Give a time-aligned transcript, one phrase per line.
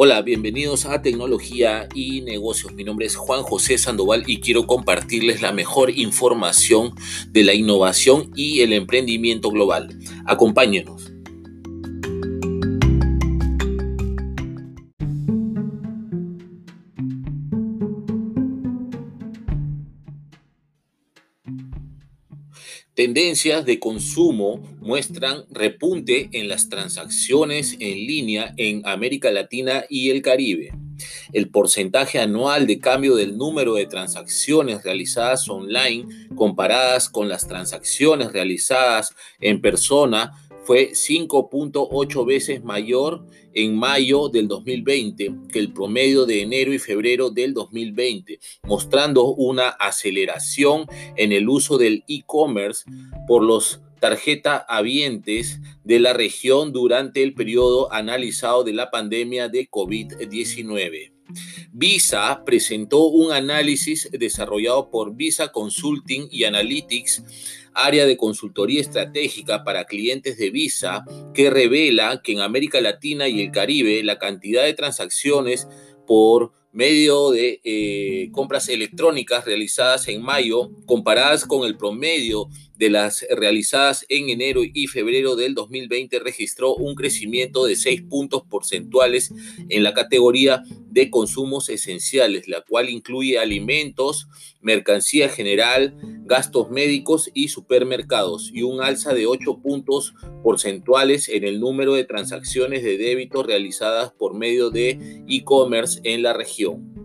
[0.00, 2.72] Hola, bienvenidos a Tecnología y Negocios.
[2.72, 6.94] Mi nombre es Juan José Sandoval y quiero compartirles la mejor información
[7.30, 9.98] de la innovación y el emprendimiento global.
[10.24, 11.10] Acompáñenos.
[22.94, 30.22] Tendencias de consumo muestran repunte en las transacciones en línea en América Latina y el
[30.22, 30.72] Caribe.
[31.32, 38.32] El porcentaje anual de cambio del número de transacciones realizadas online comparadas con las transacciones
[38.32, 40.32] realizadas en persona
[40.68, 47.30] fue 5.8 veces mayor en mayo del 2020 que el promedio de enero y febrero
[47.30, 50.84] del 2020, mostrando una aceleración
[51.16, 52.84] en el uso del e-commerce
[53.26, 59.70] por los tarjeta habientes de la región durante el periodo analizado de la pandemia de
[59.70, 61.12] COVID-19.
[61.72, 69.84] Visa presentó un análisis desarrollado por Visa Consulting y Analytics, área de consultoría estratégica para
[69.84, 74.74] clientes de Visa, que revela que en América Latina y el Caribe la cantidad de
[74.74, 75.68] transacciones
[76.06, 82.48] por medio de eh, compras electrónicas realizadas en mayo comparadas con el promedio
[82.78, 88.42] de las realizadas en enero y febrero del 2020 registró un crecimiento de 6 puntos
[88.48, 89.32] porcentuales
[89.68, 94.28] en la categoría de consumos esenciales, la cual incluye alimentos,
[94.60, 101.60] mercancía general, gastos médicos y supermercados, y un alza de 8 puntos porcentuales en el
[101.60, 106.97] número de transacciones de débito realizadas por medio de e-commerce en la región.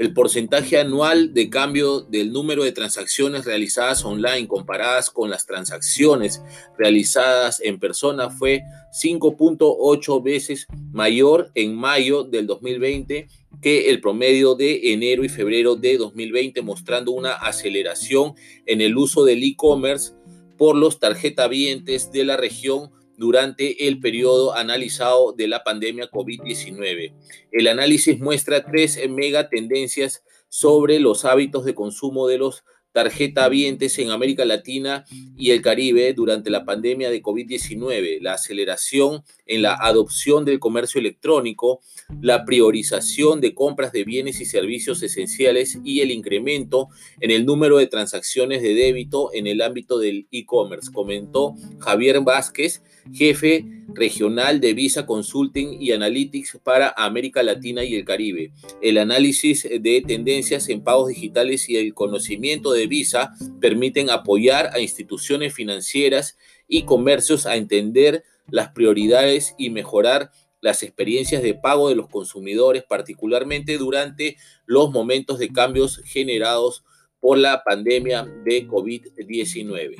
[0.00, 6.40] El porcentaje anual de cambio del número de transacciones realizadas online comparadas con las transacciones
[6.78, 8.62] realizadas en persona fue
[8.94, 13.28] 5.8 veces mayor en mayo del 2020
[13.60, 18.32] que el promedio de enero y febrero de 2020, mostrando una aceleración
[18.64, 20.14] en el uso del e-commerce
[20.56, 27.12] por los tarjetavientes de la región durante el periodo analizado de la pandemia COVID-19.
[27.52, 33.98] El análisis muestra tres mega tendencias sobre los hábitos de consumo de los tarjeta habientes
[33.98, 35.04] en América Latina
[35.36, 40.98] y el Caribe durante la pandemia de COVID-19, la aceleración en la adopción del comercio
[40.98, 41.80] electrónico,
[42.20, 46.88] la priorización de compras de bienes y servicios esenciales y el incremento
[47.20, 52.82] en el número de transacciones de débito en el ámbito del e-commerce, comentó Javier Vázquez,
[53.12, 53.64] jefe
[53.94, 58.52] regional de Visa Consulting y Analytics para América Latina y el Caribe.
[58.80, 64.80] El análisis de tendencias en pagos digitales y el conocimiento de Visa permiten apoyar a
[64.80, 66.36] instituciones financieras
[66.66, 70.30] y comercios a entender las prioridades y mejorar
[70.60, 74.36] las experiencias de pago de los consumidores, particularmente durante
[74.66, 76.84] los momentos de cambios generados
[77.20, 79.96] por la pandemia de COVID-19.